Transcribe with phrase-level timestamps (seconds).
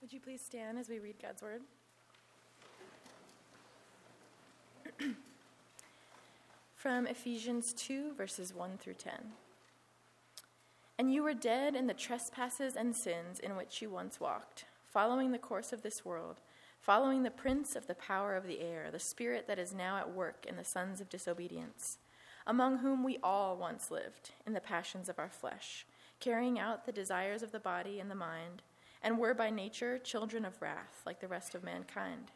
[0.00, 1.60] Would you please stand as we read God's word?
[6.74, 9.12] From Ephesians 2, verses 1 through 10.
[10.98, 15.32] And you were dead in the trespasses and sins in which you once walked, following
[15.32, 16.40] the course of this world,
[16.80, 20.14] following the prince of the power of the air, the spirit that is now at
[20.14, 21.98] work in the sons of disobedience,
[22.46, 25.84] among whom we all once lived in the passions of our flesh,
[26.20, 28.62] carrying out the desires of the body and the mind
[29.02, 32.30] and were by nature children of wrath, like the rest of mankind.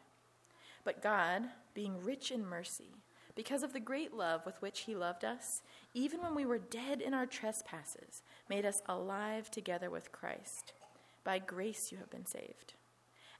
[0.83, 2.95] But God, being rich in mercy,
[3.35, 5.61] because of the great love with which He loved us,
[5.93, 10.73] even when we were dead in our trespasses, made us alive together with Christ.
[11.23, 12.73] By grace you have been saved.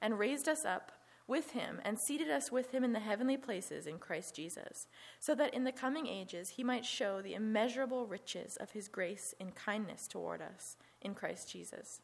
[0.02, 0.92] And raised us up
[1.26, 4.86] with Him and seated us with Him in the heavenly places in Christ Jesus,
[5.18, 9.34] so that in the coming ages He might show the immeasurable riches of His grace
[9.40, 12.00] in kindness toward us in Christ Jesus.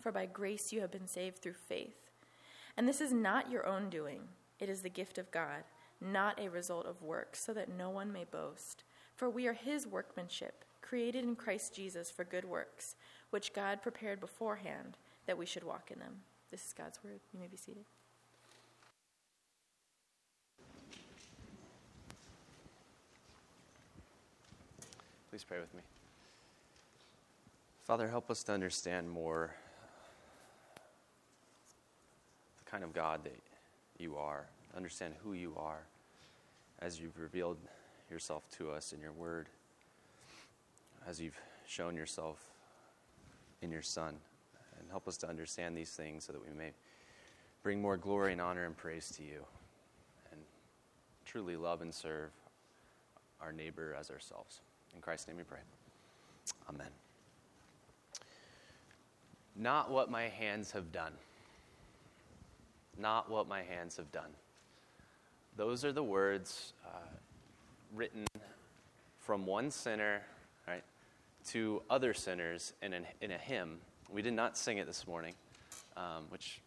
[0.00, 2.10] For by grace you have been saved through faith.
[2.76, 4.20] And this is not your own doing,
[4.60, 5.64] it is the gift of God,
[6.00, 8.84] not a result of works, so that no one may boast.
[9.16, 12.94] For we are his workmanship, created in Christ Jesus for good works,
[13.30, 16.14] which God prepared beforehand that we should walk in them.
[16.50, 17.20] This is God's word.
[17.32, 17.84] You may be seated.
[25.30, 25.82] Please pray with me.
[27.82, 29.54] Father, help us to understand more
[32.70, 33.36] kind of God that
[33.98, 35.80] you are, understand who you are
[36.80, 37.56] as you've revealed
[38.10, 39.46] yourself to us in your word,
[41.06, 42.38] as you've shown yourself
[43.62, 44.14] in your Son.
[44.78, 46.70] And help us to understand these things so that we may
[47.62, 49.44] bring more glory and honor and praise to you
[50.30, 50.40] and
[51.26, 52.30] truly love and serve
[53.40, 54.60] our neighbor as ourselves.
[54.94, 55.58] In Christ's name we pray.
[56.68, 56.86] Amen.
[59.56, 61.12] Not what my hands have done
[62.98, 64.30] not what my hands have done.
[65.56, 66.98] Those are the words uh,
[67.94, 68.26] written
[69.18, 70.22] from one sinner
[70.66, 70.82] right,
[71.48, 73.78] to other sinners in, an, in a hymn.
[74.10, 75.34] We did not sing it this morning,
[75.96, 76.60] um, which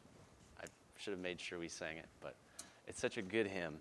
[0.62, 0.66] I
[0.97, 2.36] should have made sure we sang it, but
[2.88, 3.78] it's such a good hymn.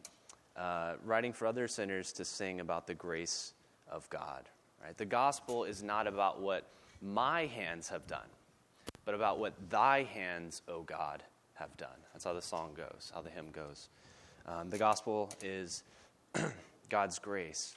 [0.57, 3.53] Uh, writing for other sinners to sing about the grace
[3.91, 4.49] of God.
[4.85, 4.97] Right?
[4.97, 6.65] The gospel is not about what
[7.03, 8.29] my hands have done,
[9.05, 11.23] but about what thy hands, O God,
[11.61, 11.89] have done.
[12.13, 13.89] That's how the song goes, how the hymn goes.
[14.47, 15.85] Um, the gospel is
[16.89, 17.77] God's grace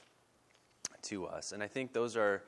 [1.02, 1.52] to us.
[1.52, 2.42] And I think those are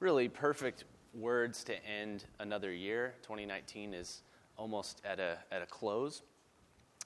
[0.00, 0.84] really perfect
[1.14, 3.14] words to end another year.
[3.22, 4.22] 2019 is
[4.56, 6.22] almost at a, at a close.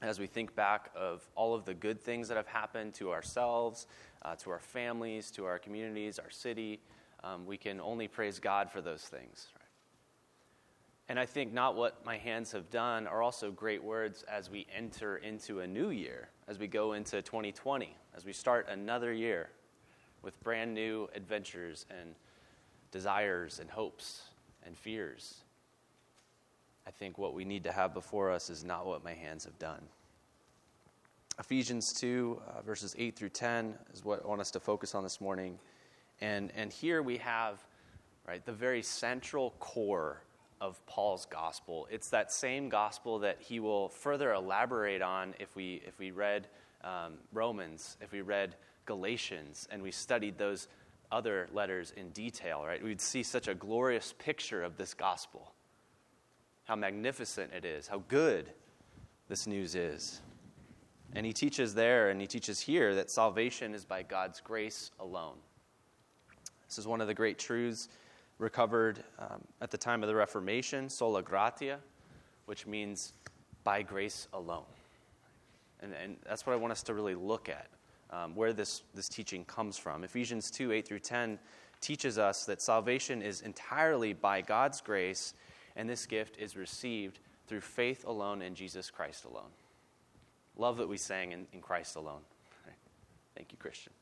[0.02, 3.86] As we think back of all of the good things that have happened to ourselves,
[4.22, 6.80] uh, to our families, to our communities, our city,
[7.22, 9.48] um, we can only praise God for those things.
[11.09, 14.66] And I think not what my hands have done are also great words as we
[14.75, 19.50] enter into a new year, as we go into 2020, as we start another year
[20.22, 22.14] with brand new adventures and
[22.91, 24.22] desires and hopes
[24.64, 25.43] and fears.
[26.87, 29.59] I think what we need to have before us is not what my hands have
[29.59, 29.82] done.
[31.38, 35.03] Ephesians 2, uh, verses 8 through 10 is what I want us to focus on
[35.03, 35.59] this morning.
[36.20, 37.59] And, and here we have
[38.26, 40.22] right, the very central core
[40.64, 41.86] of Paul's gospel.
[41.91, 46.48] It's that same gospel that he will further elaborate on if we, if we read
[46.82, 50.69] um, Romans, if we read Galatians, and we studied those
[51.12, 52.82] other letters in detail, right?
[52.82, 55.52] We'd see such a glorious picture of this gospel.
[56.64, 58.50] How magnificent it is, how good
[59.28, 60.22] this news is.
[61.12, 65.36] And he teaches there and he teaches here that salvation is by God's grace alone.
[66.66, 67.91] This is one of the great truths
[68.38, 71.78] recovered um, at the time of the Reformation, sola gratia,
[72.46, 73.12] which means
[73.62, 74.64] by grace alone.
[75.80, 77.68] And, and that's what I want us to really look at,
[78.10, 80.04] um, where this, this teaching comes from.
[80.04, 81.38] Ephesians 2 8 through 10
[81.80, 85.34] teaches us that salvation is entirely by God's grace,
[85.76, 89.50] and this gift is received through faith alone in Jesus Christ alone.
[90.56, 92.20] Love that we sang in, in Christ alone.
[93.34, 93.92] Thank you, Christian.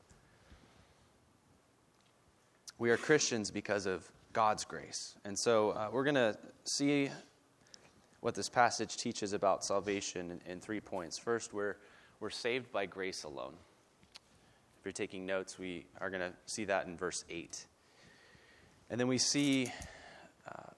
[2.77, 5.15] We are Christians because of God's grace.
[5.23, 6.35] And so uh, we're going to
[6.65, 7.09] see
[8.19, 11.19] what this passage teaches about salvation in, in, three points.
[11.19, 11.75] First, we're,
[12.19, 13.53] we're saved by grace alone.
[14.79, 17.65] If you're taking notes, we are going to see that in verse 8.
[18.89, 19.71] And then we see
[20.47, 20.71] uh,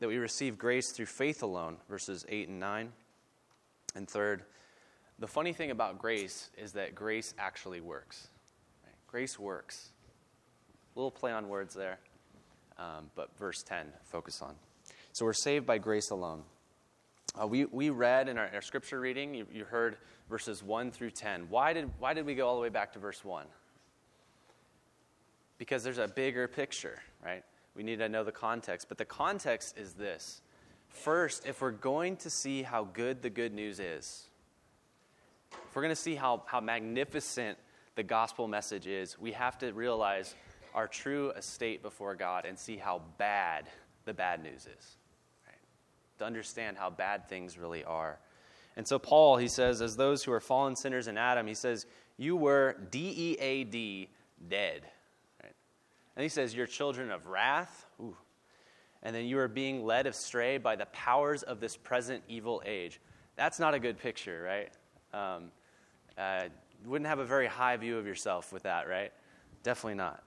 [0.00, 2.92] that we receive grace through faith alone, verses 8 and 9.
[3.94, 4.42] And third,
[5.18, 8.28] the funny thing about grace is that grace actually works.
[9.06, 9.92] Grace works.
[10.94, 11.98] A little play on words there
[12.78, 14.54] um, but verse 10, focus on.
[15.12, 16.42] So we're saved by grace alone.
[17.40, 19.96] Uh, we, we read in our, our scripture reading, you, you heard
[20.28, 21.46] verses 1 through 10.
[21.50, 23.46] Why did, why did we go all the way back to verse 1?
[25.58, 27.44] Because there's a bigger picture, right?
[27.74, 28.88] We need to know the context.
[28.88, 30.40] But the context is this
[30.88, 34.26] First, if we're going to see how good the good news is,
[35.52, 37.58] if we're going to see how, how magnificent
[37.94, 40.34] the gospel message is, we have to realize
[40.78, 43.68] our true estate before God and see how bad
[44.04, 44.96] the bad news is.
[45.44, 45.58] Right?
[46.18, 48.20] To understand how bad things really are.
[48.76, 51.84] And so, Paul, he says, as those who are fallen sinners in Adam, he says,
[52.16, 54.08] You were D E A D,
[54.48, 54.82] dead.
[55.42, 55.52] Right?
[56.14, 57.86] And he says, You're children of wrath.
[58.00, 58.16] Ooh,
[59.02, 63.00] and then you are being led astray by the powers of this present evil age.
[63.34, 64.70] That's not a good picture, right?
[65.12, 65.50] Um,
[66.16, 66.44] uh,
[66.86, 69.10] wouldn't have a very high view of yourself with that, right?
[69.64, 70.22] Definitely not.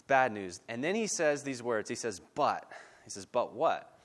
[0.00, 0.62] It's bad news.
[0.66, 1.90] And then he says these words.
[1.90, 2.72] He says, but.
[3.04, 3.98] He says, but what?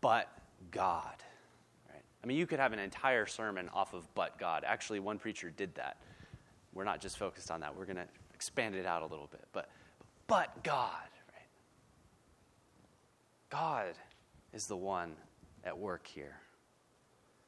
[0.00, 0.28] But
[0.70, 1.16] God.
[1.90, 2.00] Right?
[2.22, 4.62] I mean, you could have an entire sermon off of but God.
[4.64, 5.96] Actually, one preacher did that.
[6.72, 7.76] We're not just focused on that.
[7.76, 9.44] We're going to expand it out a little bit.
[9.52, 9.68] But,
[10.28, 11.08] but God.
[13.50, 13.94] God
[14.52, 15.16] is the one
[15.64, 16.36] at work here.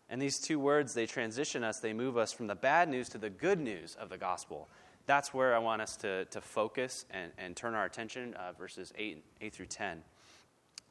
[0.08, 3.18] And these two words, they transition us, they move us from the bad news to
[3.18, 4.68] the good news of the gospel.
[5.08, 8.92] That's where I want us to, to focus and, and turn our attention, uh, verses
[8.94, 10.02] 8, 8 through 10.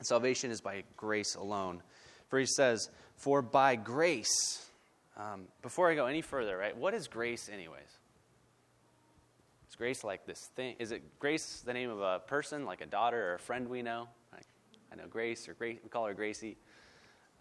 [0.02, 1.84] Salvation is by grace alone.
[2.28, 4.66] For he says, For by grace,
[5.18, 7.84] um, before I go any further, right, what is grace, anyways?
[9.70, 10.78] Is grace like this thing?
[10.80, 13.84] Is it grace the name of a person, like a daughter or a friend we
[13.84, 14.08] know?
[14.34, 14.48] Like,
[14.92, 16.58] I know Grace, or Grace, we call her Gracie.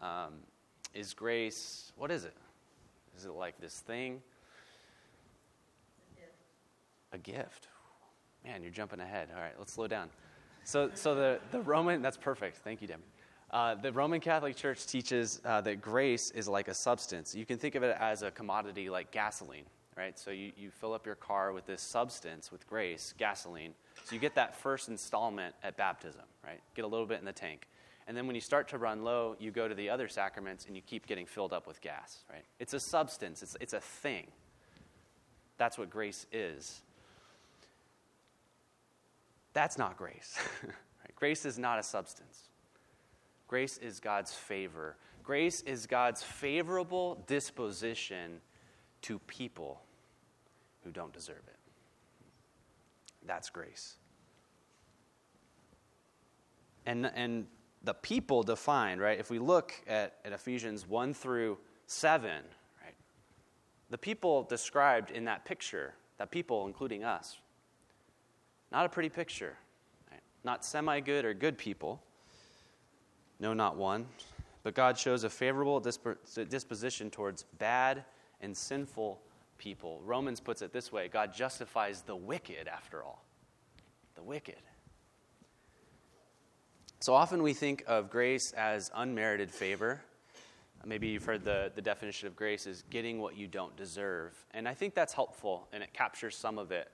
[0.03, 0.35] Um,
[0.93, 2.35] is grace, what is it?
[3.17, 4.21] Is it like this thing?
[7.17, 7.69] A gift.
[8.45, 9.29] Man, you're jumping ahead.
[9.35, 10.11] All right, let's slow down.
[10.65, 12.59] So, so the, the Roman, that's perfect.
[12.59, 13.05] Thank you, Demi.
[13.51, 17.35] Uh, the Roman Catholic Church teaches uh, that grace is like a substance.
[17.35, 19.65] You can think of it as a commodity like gasoline,
[19.97, 20.19] right?
[20.19, 23.73] So you, you fill up your car with this substance, with grace, gasoline,
[24.05, 26.61] so you get that first installment at baptism, right?
[26.75, 27.67] Get a little bit in the tank.
[28.07, 30.77] And then when you start to run low, you go to the other sacraments and
[30.77, 32.45] you keep getting filled up with gas, right?
[32.61, 34.27] It's a substance, it's, it's a thing.
[35.57, 36.83] That's what grace is.
[39.57, 40.39] That's not grace.
[41.17, 42.51] Grace is not a substance.
[43.49, 44.99] Grace is God's favor.
[45.23, 48.43] Grace is God's favorable disposition
[49.01, 49.81] to people
[50.85, 51.57] who don't deserve it.
[53.27, 53.97] That's grace.
[56.85, 57.47] And, and
[57.83, 59.19] the people defined, right?
[59.19, 61.57] If we look at, at Ephesians 1 through
[61.87, 62.31] 7,
[62.85, 62.95] right?
[63.89, 67.39] The people described in that picture, that people, including us,
[68.77, 69.57] not a pretty picture.
[70.11, 70.21] Right?
[70.45, 72.03] Not semi good or good people.
[73.41, 74.05] No, not one.
[74.65, 78.05] But God shows a favorable disposition towards bad
[78.43, 79.19] and sinful
[79.57, 80.03] people.
[80.05, 83.25] Romans puts it this way God justifies the wicked, after all.
[84.15, 84.61] The wicked.
[87.01, 90.03] So often we think of grace as unmerited favor.
[90.85, 94.35] Maybe you've heard the, the definition of grace is getting what you don't deserve.
[94.53, 96.91] And I think that's helpful and it captures some of it.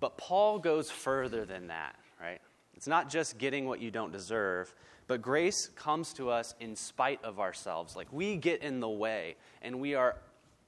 [0.00, 2.40] But Paul goes further than that, right?
[2.74, 4.74] It's not just getting what you don't deserve,
[5.06, 7.96] but grace comes to us in spite of ourselves.
[7.96, 10.16] Like we get in the way and we are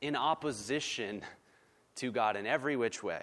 [0.01, 1.23] in opposition
[1.97, 3.23] to God in every which way.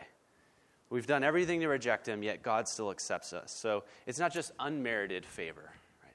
[0.90, 3.52] We've done everything to reject him, yet God still accepts us.
[3.52, 5.72] So it's not just unmerited favor.
[6.04, 6.14] Right?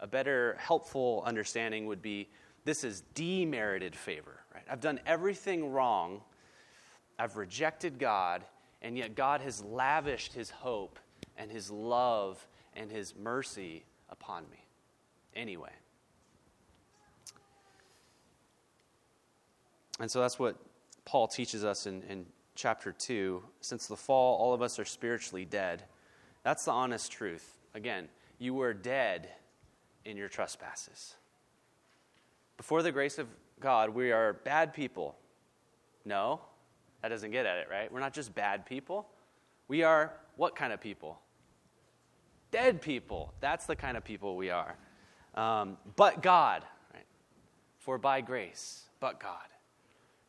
[0.00, 2.28] A better, helpful understanding would be
[2.64, 4.40] this is demerited favor.
[4.54, 4.64] Right?
[4.70, 6.20] I've done everything wrong,
[7.18, 8.44] I've rejected God,
[8.86, 11.00] and yet God has lavished his hope
[11.36, 14.64] and his love and his mercy upon me.
[15.34, 15.72] Anyway.
[19.98, 20.54] And so that's what
[21.04, 23.42] Paul teaches us in, in chapter 2.
[23.60, 25.82] Since the fall, all of us are spiritually dead.
[26.44, 27.56] That's the honest truth.
[27.74, 28.06] Again,
[28.38, 29.30] you were dead
[30.04, 31.16] in your trespasses.
[32.56, 33.26] Before the grace of
[33.58, 35.16] God, we are bad people.
[36.04, 36.40] No,
[37.02, 37.92] that doesn't get at it, right?
[37.92, 39.08] We're not just bad people.
[39.68, 41.18] We are what kind of people?
[42.50, 43.34] Dead people.
[43.40, 44.76] That's the kind of people we are.
[45.34, 47.06] Um, but God, right?
[47.78, 49.38] For by grace, but God.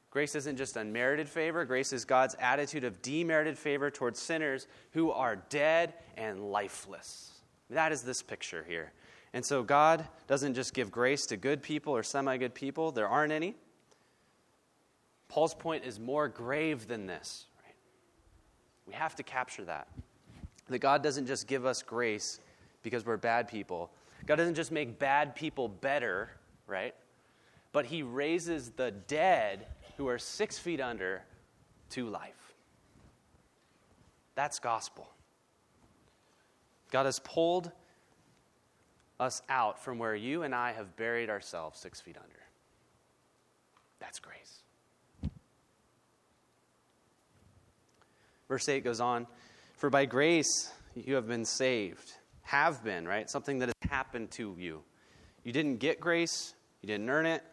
[0.09, 5.11] Grace isn't just unmerited favor, grace is God's attitude of demerited favor towards sinners who
[5.11, 7.31] are dead and lifeless.
[7.69, 8.93] That is this picture here.
[9.33, 13.07] And so God doesn't just give grace to good people or semi good people, there
[13.07, 13.55] aren't any.
[15.29, 17.45] Paul's point is more grave than this.
[17.63, 17.75] Right?
[18.87, 19.87] We have to capture that.
[20.69, 22.39] That God doesn't just give us grace
[22.83, 23.91] because we're bad people.
[24.25, 26.29] God doesn't just make bad people better,
[26.65, 26.93] right?
[27.77, 29.67] but he raises the dead
[29.97, 31.21] who are six feet under
[31.91, 32.53] to life.
[34.33, 35.07] That's gospel.
[36.91, 37.71] God has pulled
[39.19, 42.39] us out from where you and I have buried ourselves six feet under.
[43.99, 44.63] That's grace.
[48.47, 49.27] Verse 8 goes on
[49.73, 52.13] For by grace you have been saved.
[52.43, 53.29] Have been, right?
[53.29, 54.81] Something that has happened to you.
[55.43, 57.43] You didn't get grace, you didn't earn it,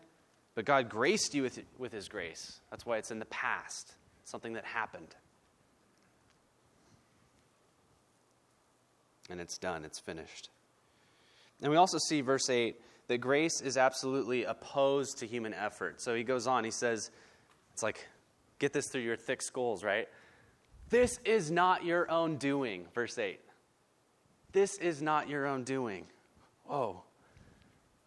[0.55, 2.61] but God graced you with, with His grace.
[2.71, 3.93] That's why it's in the past,
[4.25, 5.15] something that happened.
[9.31, 10.51] And it's done, it's finished.
[11.63, 16.01] And we also see, verse 8, that grace is absolutely opposed to human effort.
[16.01, 17.11] So he goes on, he says,
[17.73, 18.07] it's like,
[18.59, 20.09] get this through your thick skulls, right?
[20.95, 23.41] This is not your own doing, verse 8.
[24.53, 26.07] This is not your own doing.
[26.67, 27.03] Whoa.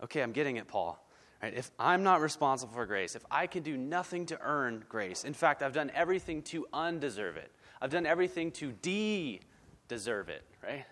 [0.01, 0.97] Okay, I'm getting it, Paul.
[1.43, 5.25] Right, if I'm not responsible for grace, if I can do nothing to earn grace,
[5.25, 7.51] in fact, I've done everything to undeserve it,
[7.81, 9.41] I've done everything to de
[9.89, 10.85] deserve it, right?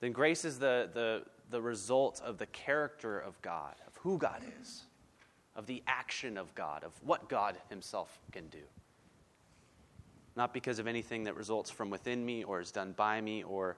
[0.00, 4.40] Then grace is the, the, the result of the character of God, of who God
[4.62, 4.84] is,
[5.58, 8.62] of the action of God, of what God Himself can do.
[10.36, 13.76] Not because of anything that results from within me or is done by me or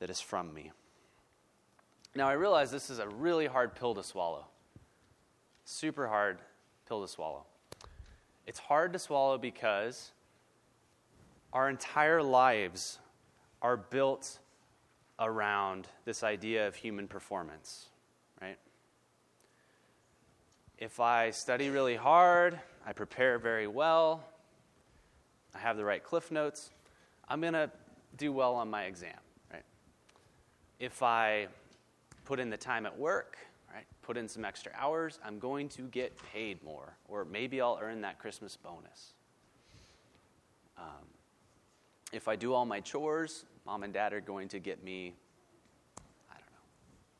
[0.00, 0.72] that is from me.
[2.14, 4.46] Now, I realize this is a really hard pill to swallow.
[5.66, 6.38] Super hard
[6.88, 7.44] pill to swallow.
[8.46, 10.12] It's hard to swallow because
[11.52, 12.98] our entire lives
[13.60, 14.38] are built
[15.20, 17.90] around this idea of human performance,
[18.40, 18.56] right?
[20.82, 24.20] If I study really hard, I prepare very well,
[25.54, 26.70] I have the right cliff notes,
[27.28, 27.70] I'm going to
[28.16, 29.14] do well on my exam,
[29.52, 29.62] right?
[30.80, 31.46] If I
[32.24, 33.38] put in the time at work,
[33.72, 33.84] right?
[34.02, 38.00] Put in some extra hours, I'm going to get paid more, or maybe I'll earn
[38.00, 39.12] that Christmas bonus.
[40.76, 41.06] Um,
[42.12, 45.14] if I do all my chores, mom and dad are going to get me,
[46.28, 46.66] I don't know,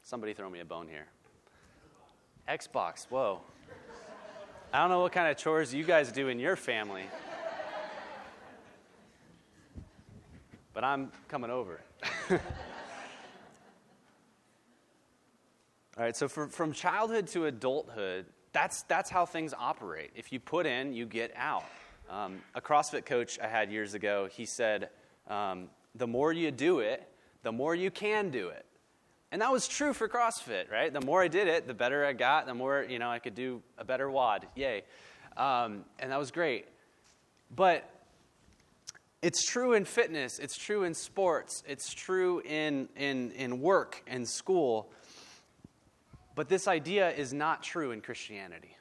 [0.02, 1.07] somebody throw me a bone here.
[2.49, 3.40] Xbox, whoa.
[4.72, 7.04] I don't know what kind of chores you guys do in your family.
[10.75, 11.80] But I'm coming over.
[12.30, 12.38] All
[15.99, 20.11] right, so for, from childhood to adulthood, that's, that's how things operate.
[20.14, 21.64] If you put in, you get out.
[22.08, 24.88] Um, a CrossFit coach I had years ago, he said,
[25.28, 27.06] um, the more you do it,
[27.42, 28.64] the more you can do it.
[29.33, 30.93] And that was true for CrossFit, right?
[30.93, 33.35] The more I did it, the better I got, the more, you know, I could
[33.35, 34.47] do a better WOD.
[34.55, 34.83] Yay.
[35.39, 36.67] Um, and that was great.
[37.57, 37.89] But
[39.23, 44.29] it's true in fitness, it's true in sports, it's true in, in, in work and
[44.29, 44.93] school.
[46.35, 48.77] But this idea is not true in Christianity.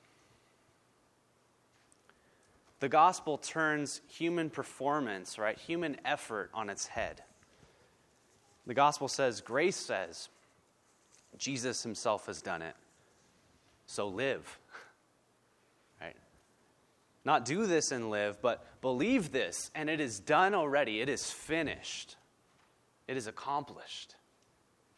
[2.82, 7.22] The gospel turns human performance, right, human effort on its head.
[8.68, 10.28] The gospel says, grace says,
[11.38, 12.76] Jesus himself has done it.
[13.86, 14.60] So live.
[16.00, 16.16] Right?
[17.26, 21.02] Not do this and live, but believe this, and it is done already.
[21.02, 22.16] It is finished.
[23.08, 24.16] It is accomplished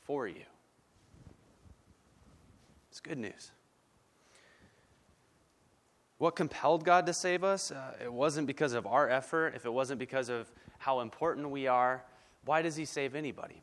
[0.04, 0.44] for you.
[2.92, 3.52] It's good news.
[6.20, 7.72] What compelled God to save us?
[7.72, 11.68] Uh, it wasn't because of our effort, if it wasn't because of how important we
[11.68, 12.04] are,
[12.46, 13.62] why does He save anybody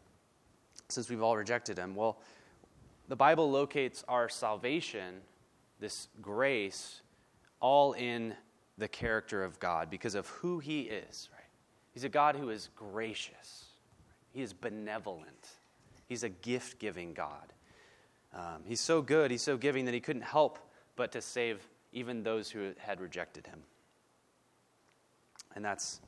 [0.88, 1.94] since we've all rejected Him?
[1.94, 2.18] Well,
[3.10, 5.16] the Bible locates our salvation,
[5.80, 7.02] this grace,
[7.58, 8.34] all in
[8.78, 11.42] the character of God because of who He is, right?
[11.92, 13.64] He's a God who is gracious,
[14.32, 15.48] He is benevolent,
[16.06, 17.52] He's a gift giving God.
[18.32, 20.60] Um, he's so good, he's so giving that he couldn't help
[20.94, 23.60] but to save even those who had rejected him.
[25.56, 26.00] And that's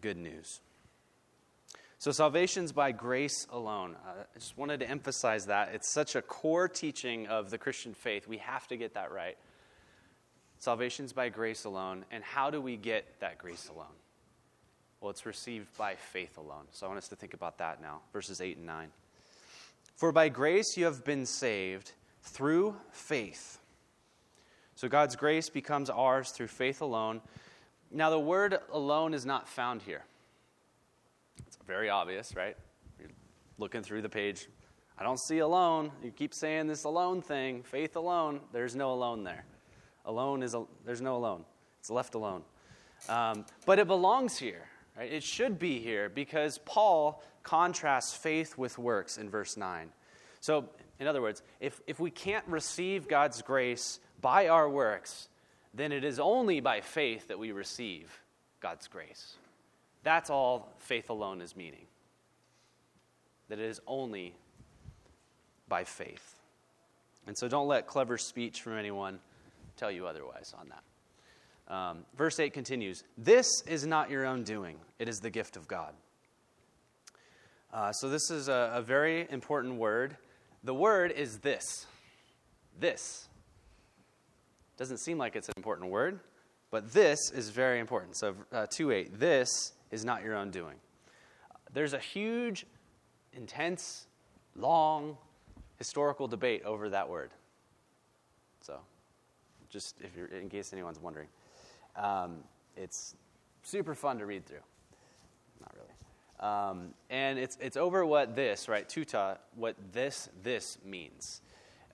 [0.00, 0.60] good news.
[2.04, 3.96] So, salvation's by grace alone.
[4.06, 5.70] Uh, I just wanted to emphasize that.
[5.72, 8.28] It's such a core teaching of the Christian faith.
[8.28, 9.38] We have to get that right.
[10.58, 12.04] Salvation's by grace alone.
[12.10, 13.96] And how do we get that grace alone?
[15.00, 16.66] Well, it's received by faith alone.
[16.72, 18.02] So, I want us to think about that now.
[18.12, 18.88] Verses 8 and 9.
[19.96, 23.60] For by grace you have been saved through faith.
[24.74, 27.22] So God's grace becomes ours through faith alone.
[27.90, 30.04] Now, the word alone is not found here.
[31.66, 32.56] Very obvious, right?
[32.98, 33.08] You're
[33.58, 34.48] looking through the page.
[34.98, 35.90] I don't see alone.
[36.02, 38.40] You keep saying this alone thing, faith alone.
[38.52, 39.44] There's no alone there.
[40.04, 41.44] Alone is, a, there's no alone.
[41.80, 42.42] It's left alone.
[43.08, 44.62] Um, but it belongs here.
[44.96, 45.12] Right?
[45.12, 49.90] It should be here because Paul contrasts faith with works in verse 9.
[50.40, 50.68] So,
[51.00, 55.28] in other words, if, if we can't receive God's grace by our works,
[55.72, 58.20] then it is only by faith that we receive
[58.60, 59.36] God's grace.
[60.04, 61.86] That's all faith alone is meaning.
[63.48, 64.34] That it is only
[65.66, 66.36] by faith.
[67.26, 69.18] And so don't let clever speech from anyone
[69.76, 70.82] tell you otherwise on that.
[71.66, 75.66] Um, verse 8 continues This is not your own doing, it is the gift of
[75.66, 75.94] God.
[77.72, 80.16] Uh, so, this is a, a very important word.
[80.62, 81.86] The word is this.
[82.78, 83.28] This.
[84.76, 86.20] Doesn't seem like it's an important word,
[86.70, 88.16] but this is very important.
[88.16, 90.74] So, uh, 2 8, this is not your own doing.
[91.72, 92.66] There's a huge,
[93.32, 94.06] intense,
[94.56, 95.16] long,
[95.78, 97.30] historical debate over that word.
[98.60, 98.80] So,
[99.70, 101.28] just if you're, in case anyone's wondering,
[101.96, 102.38] um,
[102.76, 103.14] it's
[103.62, 104.58] super fun to read through.
[105.60, 106.50] Not really.
[106.52, 111.40] Um, and it's, it's over what this, right, touto, what this, this means.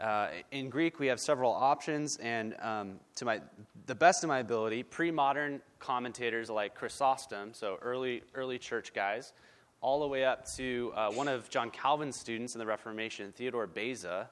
[0.01, 3.41] Uh, in Greek, we have several options, and um, to my,
[3.85, 9.35] the best of my ability, pre modern commentators like Chrysostom, so early, early church guys,
[9.83, 13.67] all the way up to uh, one of John Calvin's students in the Reformation, Theodore
[13.67, 14.31] Beza,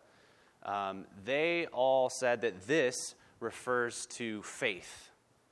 [0.63, 5.11] um, they all said that this refers to faith.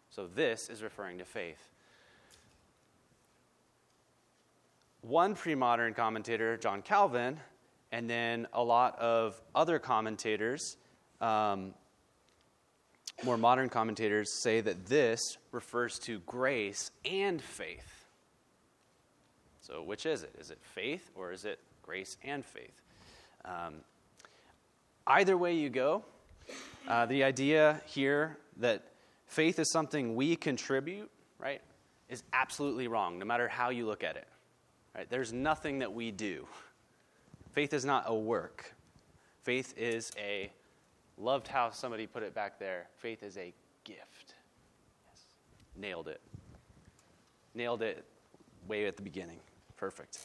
[0.09, 1.69] So this is referring to faith.
[5.03, 7.39] One pre modern commentator, John Calvin,
[7.97, 10.77] and then a lot of other commentators,
[11.23, 11.73] um,
[13.25, 18.05] more modern commentators, say that this refers to grace and faith.
[19.63, 20.35] So, which is it?
[20.39, 22.83] Is it faith or is it grace and faith?
[23.47, 23.77] Um,
[25.07, 26.05] either way you go,
[26.87, 28.83] uh, the idea here that
[29.27, 31.63] faith is something we contribute, right,
[32.11, 34.29] is absolutely wrong, no matter how you look at it.
[34.95, 35.09] Right?
[35.09, 36.47] There's nothing that we do.
[37.57, 38.75] Faith is not a work.
[39.43, 40.53] Faith is a,
[41.17, 44.35] loved how somebody put it back there, faith is a gift.
[45.09, 45.23] Yes.
[45.75, 46.21] Nailed it.
[47.55, 48.05] Nailed it
[48.69, 49.39] way at the beginning.
[49.79, 50.19] Perfect.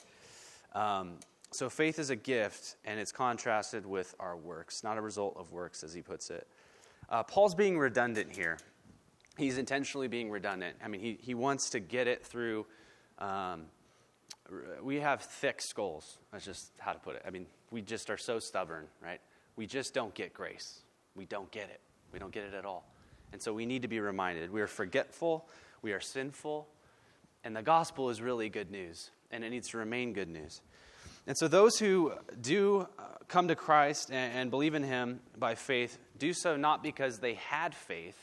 [0.75, 1.13] Um,
[1.51, 5.53] so faith is a gift, and it's contrasted with our works, not a result of
[5.53, 6.45] works, as he puts it.
[7.07, 8.57] Uh, Paul's being redundant here.
[9.37, 10.75] He's intentionally being redundant.
[10.83, 12.65] I mean, he, he wants to get it through.
[13.19, 13.67] Um,
[14.81, 16.17] we have thick skulls.
[16.31, 17.23] That's just how to put it.
[17.25, 19.21] I mean, we just are so stubborn, right?
[19.55, 20.79] We just don't get grace.
[21.15, 21.79] We don't get it.
[22.11, 22.85] We don't get it at all.
[23.33, 24.51] And so we need to be reminded.
[24.51, 25.47] We are forgetful,
[25.81, 26.67] we are sinful,
[27.43, 30.61] and the gospel is really good news and it needs to remain good news.
[31.27, 35.55] And so, those who do uh, come to Christ and, and believe in Him by
[35.55, 38.17] faith do so not because they had faith.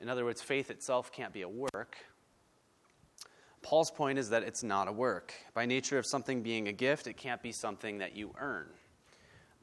[0.00, 1.96] In other words, faith itself can't be a work.
[3.62, 5.34] Paul's point is that it's not a work.
[5.54, 8.66] By nature of something being a gift, it can't be something that you earn.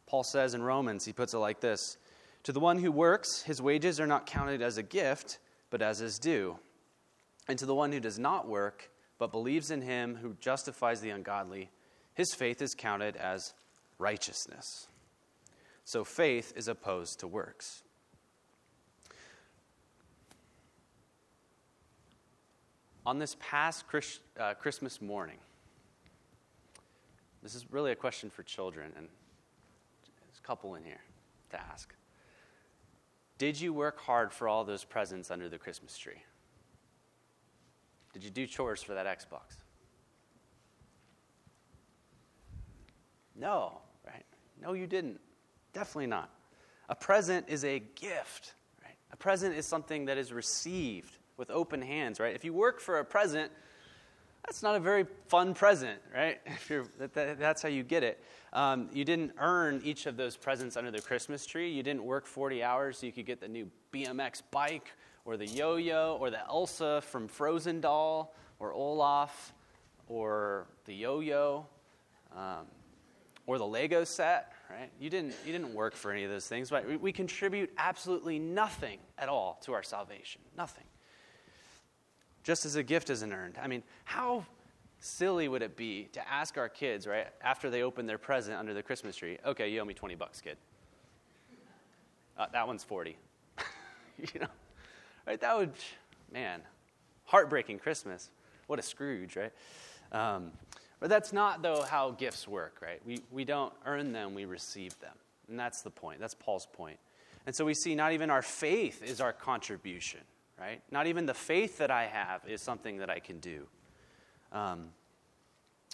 [0.05, 1.97] Paul says in Romans, he puts it like this
[2.43, 5.99] To the one who works, his wages are not counted as a gift, but as
[5.99, 6.57] his due.
[7.47, 11.09] And to the one who does not work, but believes in him who justifies the
[11.09, 11.71] ungodly,
[12.13, 13.53] his faith is counted as
[13.97, 14.87] righteousness.
[15.85, 17.83] So faith is opposed to works.
[23.07, 25.37] On this past Chris, uh, Christmas morning,
[27.41, 29.07] this is really a question for children, and
[30.25, 30.99] there's a couple in here
[31.51, 31.95] to ask.
[33.37, 36.21] Did you work hard for all those presents under the Christmas tree?
[38.11, 39.55] Did you do chores for that Xbox?
[43.37, 44.25] No, right?
[44.61, 45.21] No, you didn't.
[45.71, 46.29] Definitely not.
[46.89, 48.97] A present is a gift, right?
[49.13, 52.35] A present is something that is received with open hands, right?
[52.35, 53.51] If you work for a present,
[54.45, 56.39] that's not a very fun present, right?
[56.45, 58.23] If you're, that, that, that's how you get it.
[58.53, 61.69] Um, you didn't earn each of those presents under the Christmas tree.
[61.69, 64.91] You didn't work 40 hours so you could get the new BMX bike
[65.27, 69.53] or the yo yo, or the Elsa from Frozen doll, or Olaf,
[70.07, 71.65] or the yo yo,
[72.33, 72.65] um,
[73.45, 74.89] or the Lego set, right?
[75.01, 78.39] You didn't, you didn't work for any of those things, but we, we contribute absolutely
[78.39, 80.39] nothing at all to our salvation.
[80.57, 80.85] Nothing.
[82.47, 83.57] Just as a gift isn't earned.
[83.61, 84.45] I mean, how
[85.01, 88.73] silly would it be to ask our kids, right, after they open their present under
[88.73, 90.55] the Christmas tree, okay, you owe me 20 bucks, kid.
[92.37, 93.17] Uh, that one's 40.
[94.33, 94.47] you know?
[95.27, 95.41] Right?
[95.41, 95.73] That would,
[96.31, 96.61] man,
[97.25, 98.29] heartbreaking Christmas.
[98.67, 99.51] What a Scrooge, right?
[100.13, 100.53] Um,
[101.01, 103.01] but that's not, though, how gifts work, right?
[103.05, 105.17] We, we don't earn them, we receive them.
[105.49, 106.21] And that's the point.
[106.21, 106.97] That's Paul's point.
[107.45, 110.21] And so we see not even our faith is our contribution,
[110.59, 110.81] right?
[110.91, 113.67] Not even the faith that I have is something that I can do.
[114.51, 114.89] Um,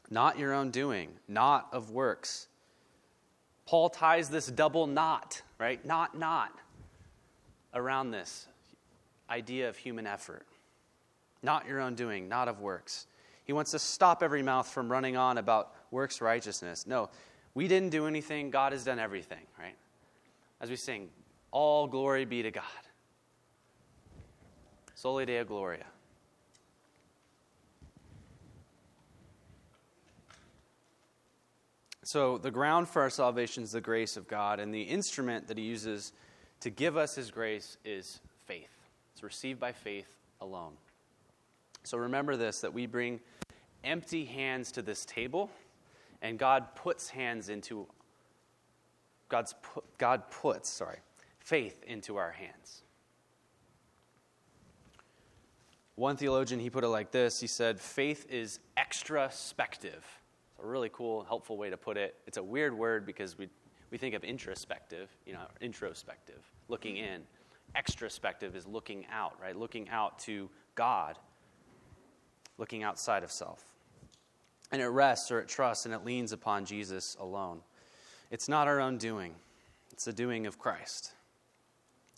[0.09, 2.47] not your own doing, not of works.
[3.65, 5.83] Paul ties this double knot, right?
[5.85, 6.51] Not, not,
[7.73, 8.47] around this
[9.29, 10.45] idea of human effort.
[11.41, 13.07] Not your own doing, not of works.
[13.45, 16.87] He wants to stop every mouth from running on about works righteousness.
[16.87, 17.09] No,
[17.53, 18.49] we didn't do anything.
[18.49, 19.75] God has done everything, right?
[20.61, 21.09] As we sing,
[21.51, 22.63] all glory be to God.
[25.03, 25.83] Soli Deo Gloria.
[32.03, 35.57] So, the ground for our salvation is the grace of God, and the instrument that
[35.57, 36.13] He uses
[36.61, 38.71] to give us His grace is faith.
[39.11, 40.07] It's received by faith
[40.39, 40.71] alone.
[41.83, 43.19] So, remember this that we bring
[43.83, 45.51] empty hands to this table,
[46.21, 47.87] and God puts hands into
[49.27, 49.53] God's
[49.97, 50.99] God puts, sorry,
[51.39, 52.82] faith into our hands.
[55.95, 57.39] One theologian, he put it like this.
[57.39, 62.15] He said, faith is extraspective It's a really cool, helpful way to put it.
[62.25, 63.47] It's a weird word because we,
[63.91, 67.21] we think of introspective, you know, introspective, looking in.
[67.75, 69.55] Extraspective is looking out, right?
[69.55, 71.19] Looking out to God,
[72.57, 73.63] looking outside of self.
[74.71, 77.61] And it rests or it trusts and it leans upon Jesus alone.
[78.31, 79.35] It's not our own doing,
[79.91, 81.13] it's the doing of Christ.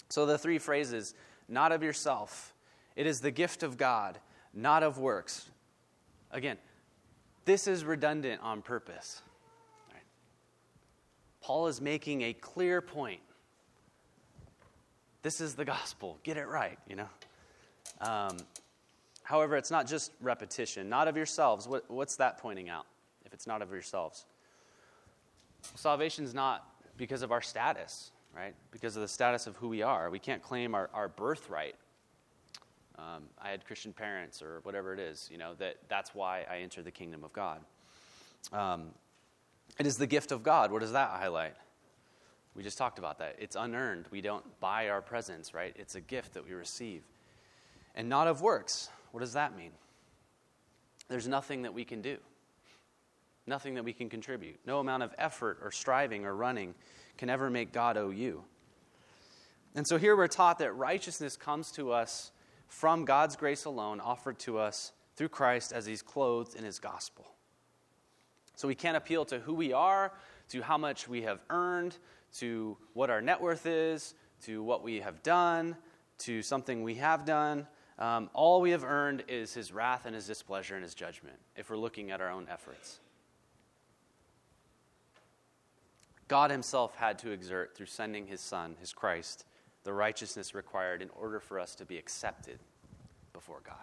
[0.09, 1.13] So the three phrases
[1.49, 2.54] not of yourself,
[2.95, 4.19] it is the gift of God,
[4.53, 5.49] not of works.
[6.31, 6.57] Again,
[7.45, 9.21] this is redundant on purpose.
[9.93, 10.03] Right?
[11.41, 13.21] Paul is making a clear point.
[15.21, 16.19] This is the gospel.
[16.23, 17.09] Get it right, you know?
[18.01, 18.37] Um,
[19.23, 20.89] however, it's not just repetition.
[20.89, 21.67] Not of yourselves.
[21.67, 22.85] What, what's that pointing out
[23.25, 24.25] if it's not of yourselves?
[25.75, 28.53] Salvation is not because of our status, right?
[28.71, 30.09] Because of the status of who we are.
[30.09, 31.75] We can't claim our, our birthright
[33.05, 36.59] um, I had Christian parents or whatever it is, you know, that that's why I
[36.59, 37.59] entered the kingdom of God.
[38.51, 38.87] Um,
[39.77, 40.71] it is the gift of God.
[40.71, 41.55] What does that highlight?
[42.55, 43.35] We just talked about that.
[43.37, 44.05] It's unearned.
[44.09, 45.75] We don't buy our presents, right?
[45.77, 47.03] It's a gift that we receive.
[47.95, 48.89] And not of works.
[49.11, 49.71] What does that mean?
[51.07, 52.17] There's nothing that we can do,
[53.45, 54.59] nothing that we can contribute.
[54.65, 56.73] No amount of effort or striving or running
[57.17, 58.43] can ever make God owe you.
[59.75, 62.31] And so here we're taught that righteousness comes to us
[62.67, 67.25] from God's grace alone offered to us through Christ as He's clothed in His gospel.
[68.55, 70.13] So we can't appeal to who we are,
[70.49, 71.97] to how much we have earned,
[72.37, 75.75] to what our net worth is, to what we have done,
[76.19, 77.67] to something we have done.
[77.97, 81.69] Um, all we have earned is His wrath and His displeasure and His judgment, if
[81.69, 82.99] we're looking at our own efforts.
[86.27, 89.45] God Himself had to exert through sending His Son, His Christ,
[89.85, 92.59] the righteousness required in order for us to be accepted
[93.31, 93.75] before God.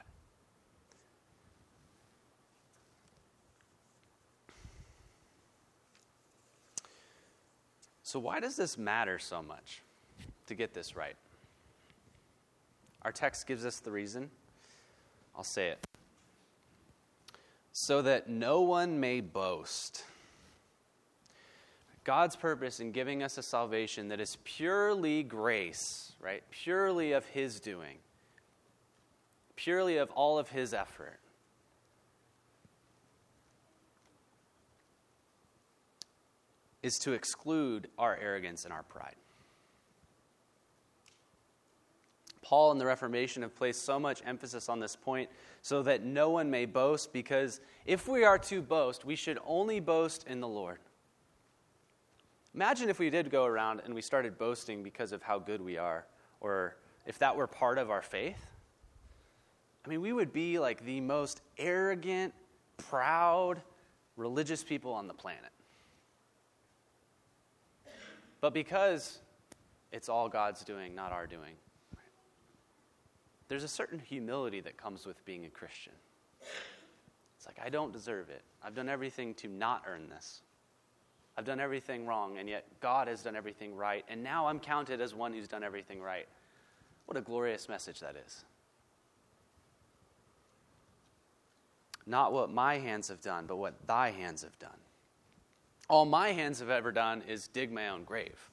[8.02, 9.80] So, why does this matter so much
[10.46, 11.14] to get this right?
[13.02, 14.28] Our text gives us the reason.
[15.36, 15.78] I'll say it.
[17.72, 20.04] So that no one may boast.
[22.04, 26.42] God's purpose in giving us a salvation that is purely grace, right?
[26.50, 27.98] Purely of His doing,
[29.54, 31.20] purely of all of His effort.
[36.82, 39.14] Is to exclude our arrogance and our pride.
[42.42, 45.30] Paul and the Reformation have placed so much emphasis on this point
[45.62, 49.78] so that no one may boast, because if we are to boast, we should only
[49.78, 50.80] boast in the Lord.
[52.54, 55.78] Imagine if we did go around and we started boasting because of how good we
[55.78, 56.06] are,
[56.40, 58.44] or if that were part of our faith.
[59.84, 62.34] I mean, we would be like the most arrogant,
[62.76, 63.60] proud,
[64.16, 65.50] religious people on the planet.
[68.40, 69.18] But because
[69.92, 71.54] it's all God's doing, not our doing,
[73.48, 75.92] there's a certain humility that comes with being a Christian.
[77.36, 78.42] It's like, I don't deserve it.
[78.62, 80.42] I've done everything to not earn this.
[81.36, 85.00] I've done everything wrong, and yet God has done everything right, and now I'm counted
[85.00, 86.28] as one who's done everything right.
[87.06, 88.44] What a glorious message that is.
[92.04, 94.70] Not what my hands have done, but what thy hands have done.
[95.88, 98.50] All my hands have ever done is dig my own grave.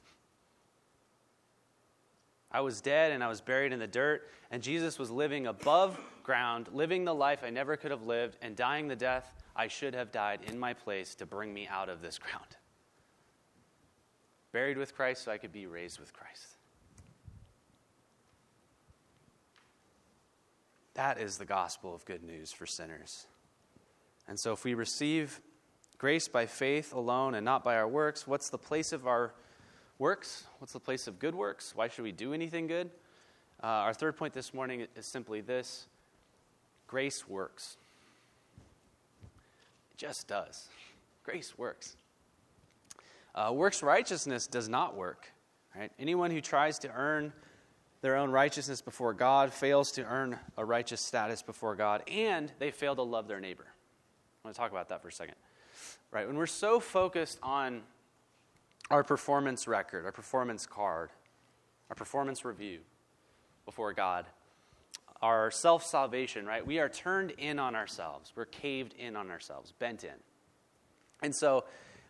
[2.52, 6.00] I was dead and I was buried in the dirt, and Jesus was living above
[6.24, 9.94] ground, living the life I never could have lived, and dying the death I should
[9.94, 12.56] have died in my place to bring me out of this ground
[14.52, 16.56] buried with Christ so I could be raised with Christ.
[20.96, 23.26] That is the gospel of good news for sinners.
[24.28, 25.40] And so if we receive
[26.00, 28.26] Grace by faith alone and not by our works.
[28.26, 29.34] What's the place of our
[29.98, 30.46] works?
[30.60, 31.76] What's the place of good works?
[31.76, 32.90] Why should we do anything good?
[33.62, 35.88] Uh, our third point this morning is simply this
[36.88, 37.76] grace works.
[39.92, 40.70] It just does.
[41.26, 41.98] Grace works.
[43.36, 45.32] Uh, works righteousness does not work.
[45.76, 45.92] Right?
[46.00, 47.32] Anyone who tries to earn
[48.02, 52.72] their own righteousness before God fails to earn a righteous status before God, and they
[52.72, 53.66] fail to love their neighbor.
[53.68, 55.36] I want to talk about that for a second.
[56.12, 56.26] Right?
[56.26, 57.82] When we're so focused on
[58.90, 61.10] our performance record, our performance card,
[61.90, 62.80] our performance review
[63.66, 64.26] before God,
[65.22, 66.66] our self salvation, right?
[66.66, 68.32] We are turned in on ourselves.
[68.36, 70.16] We're caved in on ourselves, bent in.
[71.22, 71.66] And so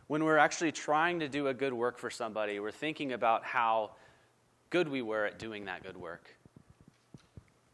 [0.09, 3.91] when we're actually trying to do a good work for somebody, we're thinking about how
[4.71, 6.35] good we were at doing that good work.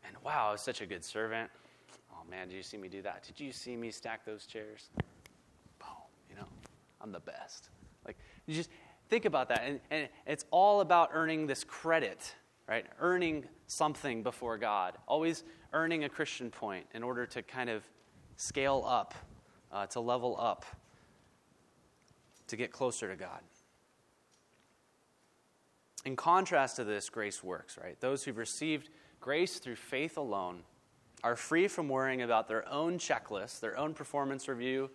[0.06, 1.50] And wow, I was such a good servant.
[2.12, 3.24] Oh man, did you see me do that?
[3.24, 4.90] Did you see me stack those chairs?
[5.80, 5.88] Boom,
[6.30, 6.46] you know,
[7.00, 7.70] I'm the best.
[8.06, 8.18] Like,
[8.48, 8.70] you just
[9.08, 9.62] think about that.
[9.66, 12.36] And, and it's all about earning this credit,
[12.68, 12.86] right?
[13.00, 14.98] Earning something before God.
[15.08, 17.84] Always earning a Christian point in order to kind of
[18.36, 19.16] scale up,
[19.72, 20.66] uh, to level up,
[22.48, 23.40] to get closer to God.
[26.06, 28.00] In contrast to this, grace works, right?
[28.00, 30.62] Those who've received grace through faith alone
[31.24, 34.90] are free from worrying about their own checklist, their own performance review,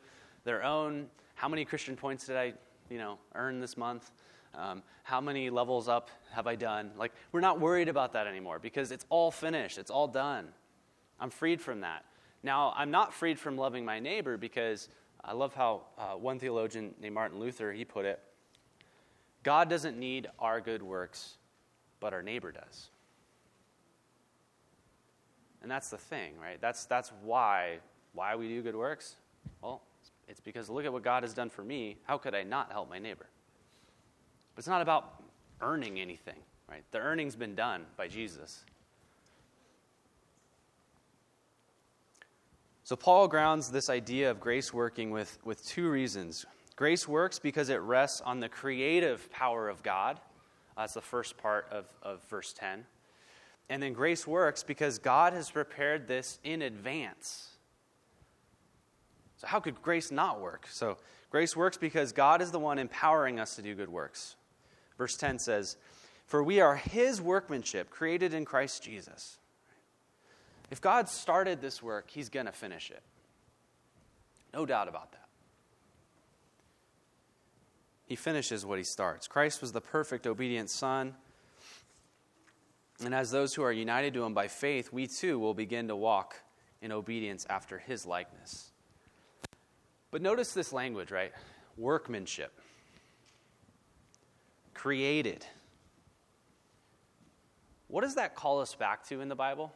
[0.44, 1.08] their own
[1.40, 2.52] how many Christian points did I,
[2.90, 4.10] you know, earn this month?
[4.54, 6.90] Um, how many levels up have I done?
[6.98, 10.48] Like, we're not worried about that anymore because it's all finished, it's all done.
[11.18, 12.04] I'm freed from that.
[12.42, 14.90] Now, I'm not freed from loving my neighbor because
[15.24, 18.20] I love how uh, one theologian named Martin Luther he put it.
[19.42, 21.34] God doesn't need our good works,
[21.98, 22.90] but our neighbor does.
[25.62, 26.60] And that's the thing, right?
[26.60, 27.78] That's, that's why,
[28.14, 29.16] why we do good works.
[29.62, 29.82] Well,
[30.28, 31.98] it's because look at what God has done for me.
[32.04, 33.26] How could I not help my neighbor?
[34.54, 35.22] But it's not about
[35.60, 36.82] earning anything, right?
[36.92, 38.64] The earning's been done by Jesus.
[42.90, 46.44] So Paul grounds this idea of grace working with, with two reasons.
[46.74, 50.18] Grace works because it rests on the creative power of God.
[50.76, 52.84] That's the first part of, of verse 10.
[53.68, 57.50] And then grace works because God has prepared this in advance.
[59.36, 60.66] So, how could grace not work?
[60.68, 60.98] So,
[61.30, 64.34] grace works because God is the one empowering us to do good works.
[64.98, 65.76] Verse 10 says,
[66.26, 69.38] For we are his workmanship, created in Christ Jesus.
[70.70, 73.02] If God started this work, he's going to finish it.
[74.54, 75.26] No doubt about that.
[78.06, 79.28] He finishes what he starts.
[79.28, 81.14] Christ was the perfect, obedient Son.
[83.04, 85.96] And as those who are united to him by faith, we too will begin to
[85.96, 86.36] walk
[86.82, 88.70] in obedience after his likeness.
[90.10, 91.32] But notice this language, right?
[91.76, 92.52] Workmanship.
[94.74, 95.46] Created.
[97.86, 99.72] What does that call us back to in the Bible?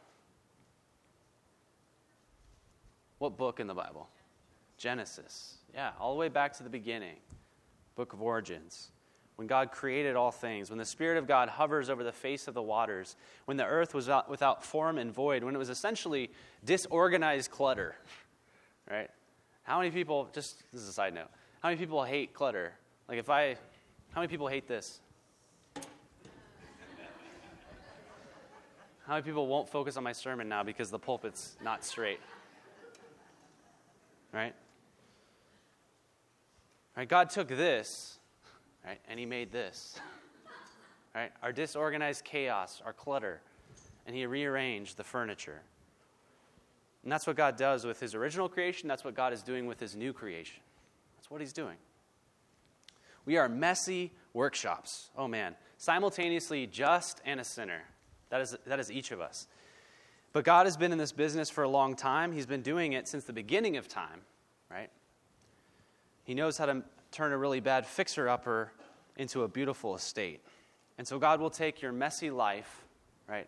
[3.19, 4.09] What book in the Bible?
[4.77, 5.57] Genesis.
[5.73, 7.17] Yeah, all the way back to the beginning
[7.95, 8.91] book of origins.
[9.37, 12.53] When God created all things, when the Spirit of God hovers over the face of
[12.53, 16.31] the waters, when the earth was without form and void, when it was essentially
[16.63, 17.95] disorganized clutter,
[18.89, 19.09] right?
[19.63, 21.27] How many people, just this is a side note,
[21.61, 22.73] how many people hate clutter?
[23.09, 23.55] Like if I,
[24.11, 24.99] how many people hate this?
[29.05, 32.19] How many people won't focus on my sermon now because the pulpit's not straight?
[34.35, 34.53] Right?
[36.97, 38.19] Right, God took this,
[38.85, 39.97] right, and He made this.
[41.15, 43.39] Right, our disorganized chaos, our clutter,
[44.05, 45.61] and He rearranged the furniture.
[47.03, 48.89] And that's what God does with His original creation.
[48.89, 50.59] That's what God is doing with His new creation.
[51.15, 51.77] That's what He's doing.
[53.25, 55.11] We are messy workshops.
[55.17, 57.83] Oh man, simultaneously just and a sinner.
[58.31, 59.47] That is, that is each of us.
[60.35, 62.33] But God has been in this business for a long time.
[62.33, 64.19] He's been doing it since the beginning of time,
[64.69, 64.89] right?
[66.25, 68.73] He knows how to turn a really bad fixer upper
[69.15, 70.41] into a beautiful estate.
[70.97, 72.83] And so God will take your messy life,
[73.29, 73.47] right,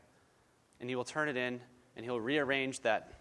[0.80, 1.60] and He will turn it in,
[1.98, 3.16] and He'll rearrange that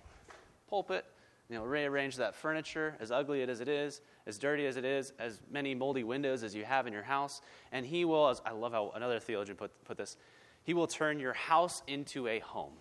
[0.70, 1.04] pulpit,
[1.48, 5.12] and He'll rearrange that furniture, as ugly as it is, as dirty as it is,
[5.18, 7.40] as many moldy windows as you have in your house.
[7.72, 10.16] And He will, as I love how another theologian put, put this,
[10.62, 12.74] He will turn your house into a home.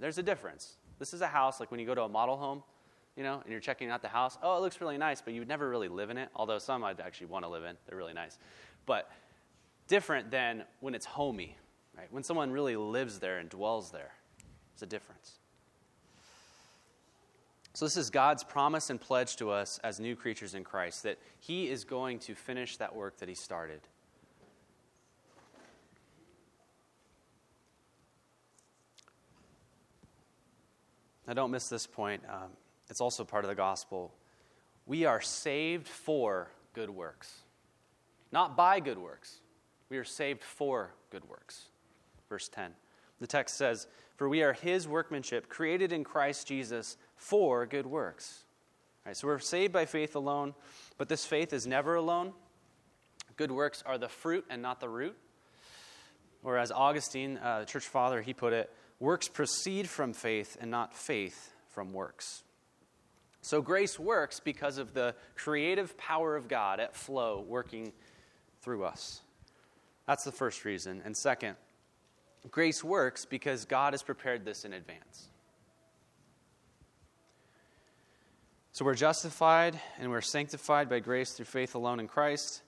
[0.00, 0.76] There's a difference.
[0.98, 2.62] This is a house, like when you go to a model home,
[3.16, 4.36] you know, and you're checking out the house.
[4.42, 6.28] Oh, it looks really nice, but you would never really live in it.
[6.34, 7.76] Although some I'd actually want to live in.
[7.86, 8.38] They're really nice.
[8.86, 9.10] But
[9.88, 11.56] different than when it's homey,
[11.96, 12.08] right?
[12.10, 14.12] When someone really lives there and dwells there.
[14.72, 15.38] It's a difference.
[17.74, 21.18] So, this is God's promise and pledge to us as new creatures in Christ that
[21.40, 23.80] He is going to finish that work that He started.
[31.26, 32.22] Now, don't miss this point.
[32.28, 32.50] Um,
[32.88, 34.12] it's also part of the gospel.
[34.86, 37.40] We are saved for good works,
[38.30, 39.40] not by good works.
[39.88, 41.68] We are saved for good works.
[42.28, 42.72] Verse 10.
[43.20, 48.44] The text says, For we are his workmanship, created in Christ Jesus for good works.
[49.04, 50.54] All right, so we're saved by faith alone,
[50.98, 52.32] but this faith is never alone.
[53.36, 55.16] Good works are the fruit and not the root.
[56.42, 60.70] Or as Augustine, uh, the church father, he put it, works proceed from faith and
[60.70, 62.42] not faith from works.
[63.42, 67.92] So grace works because of the creative power of God at flow working
[68.62, 69.20] through us.
[70.06, 71.02] That's the first reason.
[71.04, 71.56] And second,
[72.50, 75.28] grace works because God has prepared this in advance.
[78.72, 82.62] So we're justified and we're sanctified by grace through faith alone in Christ.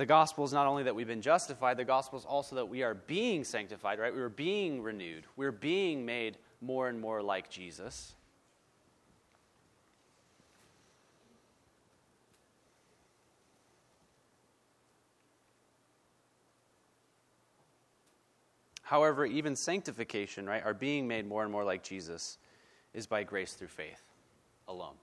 [0.00, 2.82] The gospel is not only that we've been justified, the gospel is also that we
[2.82, 4.14] are being sanctified, right?
[4.14, 5.24] We are being renewed.
[5.36, 8.14] We're being made more and more like Jesus.
[18.80, 22.38] However, even sanctification, right, our being made more and more like Jesus,
[22.94, 24.00] is by grace through faith
[24.66, 24.94] alone.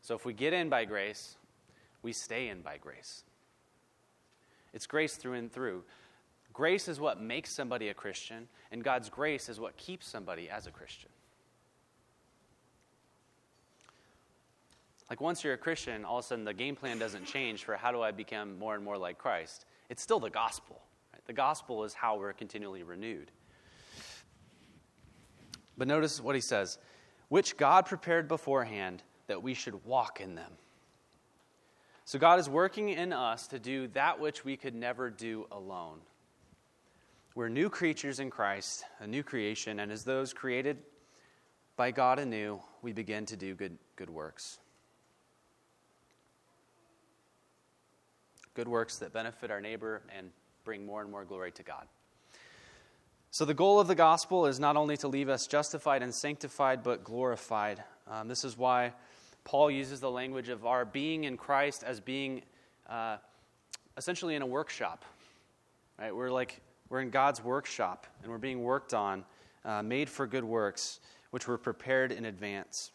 [0.00, 1.36] So if we get in by grace,
[2.02, 3.24] we stay in by grace.
[4.72, 5.84] It's grace through and through.
[6.52, 10.66] Grace is what makes somebody a Christian, and God's grace is what keeps somebody as
[10.66, 11.10] a Christian.
[15.08, 17.76] Like once you're a Christian, all of a sudden the game plan doesn't change for
[17.76, 19.66] how do I become more and more like Christ.
[19.90, 20.80] It's still the gospel.
[21.26, 23.30] The gospel is how we're continually renewed.
[25.76, 26.78] But notice what he says
[27.28, 30.52] which God prepared beforehand that we should walk in them.
[32.04, 36.00] So God is working in us to do that which we could never do alone.
[37.34, 40.78] We're new creatures in Christ, a new creation, and as those created
[41.76, 44.58] by God anew, we begin to do good, good works.
[48.54, 50.30] Good works that benefit our neighbor and
[50.64, 51.86] bring more and more glory to God.
[53.30, 56.82] So, the goal of the gospel is not only to leave us justified and sanctified,
[56.82, 57.82] but glorified.
[58.06, 58.92] Um, this is why
[59.44, 62.42] Paul uses the language of our being in Christ as being
[62.88, 63.16] uh,
[63.96, 65.04] essentially in a workshop.
[65.98, 66.14] Right?
[66.14, 69.24] We're like, we're in God's workshop, and we're being worked on,
[69.64, 71.00] uh, made for good works,
[71.30, 72.90] which were prepared in advance.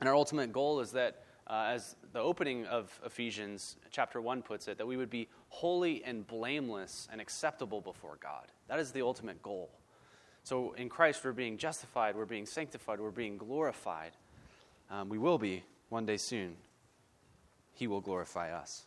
[0.00, 4.68] And our ultimate goal is that uh, as the opening of Ephesians chapter 1 puts
[4.68, 8.46] it, that we would be holy and blameless and acceptable before God.
[8.68, 9.70] That is the ultimate goal.
[10.44, 14.12] So in Christ, we're being justified, we're being sanctified, we're being glorified.
[14.90, 16.56] Um, we will be one day soon.
[17.74, 18.84] He will glorify us.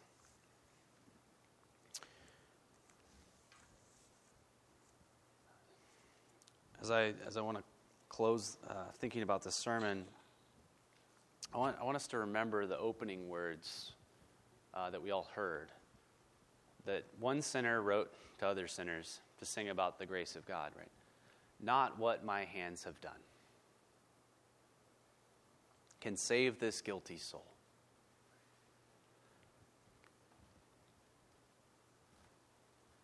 [6.82, 7.64] As I, as I want to
[8.10, 10.04] close uh, thinking about this sermon,
[11.54, 13.94] I want, I want us to remember the opening words
[14.74, 15.72] uh, that we all heard.
[16.86, 20.92] That one sinner wrote to other sinners to sing about the grace of God, right?
[21.62, 23.14] Not what my hands have done
[26.04, 27.46] can save this guilty soul.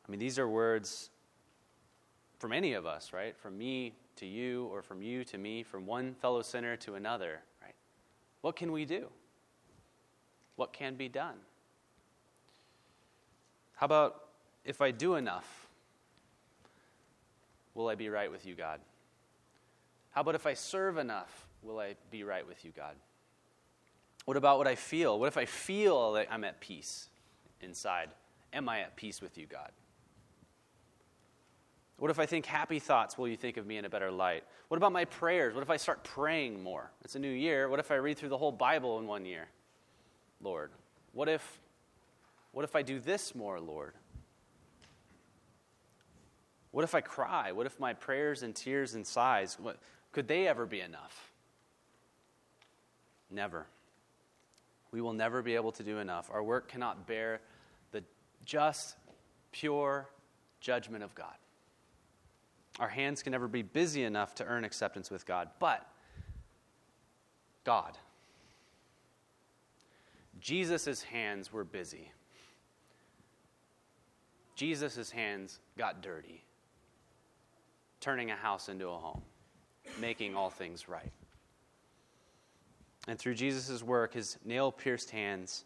[0.06, 1.10] I mean, these are words
[2.40, 3.38] from any of us, right?
[3.38, 7.40] From me to you, or from you to me, from one fellow sinner to another.
[7.62, 7.76] Right?
[8.42, 9.08] What can we do?
[10.58, 11.36] What can be done?
[13.78, 14.26] How about
[14.66, 15.70] if I do enough,
[17.76, 18.82] will I be right with you, God?
[20.12, 22.96] How about if I serve enough, will I be right with you, God?
[24.26, 25.20] What about what I feel?
[25.20, 27.10] What if I feel that I'm at peace
[27.62, 28.10] inside?
[28.54, 29.72] Am I at peace with you, God?
[31.98, 33.18] What if I think happy thoughts?
[33.18, 34.44] Will you think of me in a better light?
[34.70, 35.54] What about my prayers?
[35.54, 36.92] What if I start praying more?
[37.04, 37.68] It's a new year.
[37.68, 39.48] What if I read through the whole Bible in one year?
[40.42, 40.72] Lord,
[41.12, 41.60] what if
[42.52, 43.94] what if I do this more, Lord?
[46.72, 47.52] What if I cry?
[47.52, 49.78] What if my prayers and tears and sighs, what,
[50.12, 51.32] could they ever be enough?
[53.32, 53.68] Never.
[54.92, 56.30] We will never be able to do enough.
[56.32, 57.42] Our work cannot bear
[57.92, 58.04] the
[58.46, 58.96] just,
[59.52, 60.10] pure
[60.62, 61.36] judgment of God.
[62.80, 65.50] Our hands can never be busy enough to earn acceptance with God.
[65.60, 65.86] But
[67.66, 67.98] God,
[70.40, 72.12] Jesus' hands were busy.
[74.56, 76.44] Jesus' hands got dirty,
[78.00, 79.22] turning a house into a home.
[80.00, 81.12] making all things right.
[83.10, 85.66] And through Jesus' work, his nail pierced hands,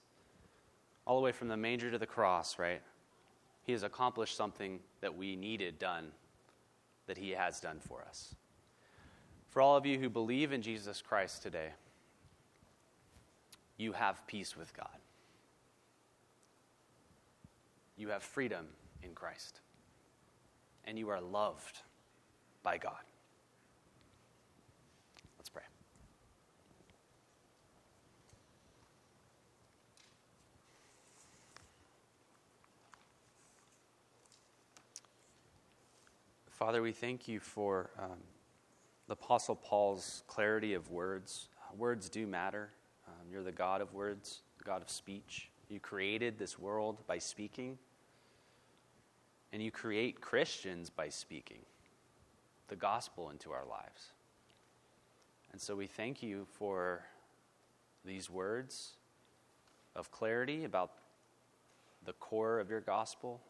[1.06, 2.82] all the way from the manger to the cross, right?
[3.64, 6.14] He has accomplished something that we needed done,
[7.06, 8.34] that he has done for us.
[9.50, 11.72] For all of you who believe in Jesus Christ today,
[13.76, 14.88] you have peace with God.
[17.98, 18.68] You have freedom
[19.04, 19.60] in Christ.
[20.86, 21.82] And you are loved
[22.64, 23.04] by God.
[25.38, 25.64] Let's pray.
[36.66, 38.20] Father, we thank you for um,
[39.08, 41.50] the Apostle Paul's clarity of words.
[41.76, 42.70] Words do matter.
[43.06, 45.50] Um, you're the God of words, God of speech.
[45.68, 47.78] You created this world by speaking,
[49.52, 51.60] and you create Christians by speaking
[52.70, 54.14] the gospel into our lives.
[55.52, 57.04] And so we thank you for
[58.06, 58.94] these words
[59.98, 60.92] of clarity about
[62.06, 63.42] the core of your gospel,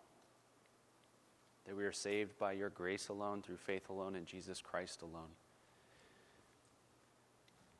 [1.65, 5.31] that we are saved by your grace alone, through faith alone, in Jesus Christ alone.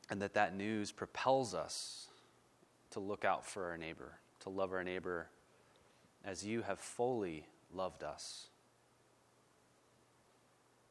[0.10, 2.08] And that that news propels us
[2.92, 5.28] to look out for our neighbor, to love our neighbor
[6.24, 8.48] as you have fully loved us.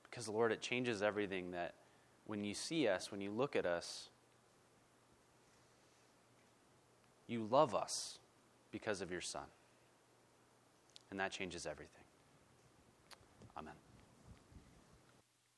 [0.03, 1.75] Because, Lord, it changes everything that
[2.27, 4.11] when you see us, when you look at us,
[7.27, 8.19] you love us
[8.71, 9.43] because of your Son.
[11.11, 12.02] And that changes everything.